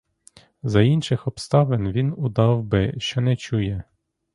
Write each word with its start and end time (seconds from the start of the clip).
За 0.63 0.81
інших 0.81 1.27
обставин 1.27 1.91
він 1.91 2.13
удав 2.17 2.63
би, 2.63 2.93
що 2.97 3.21
не 3.21 3.35
чує. 3.35 3.83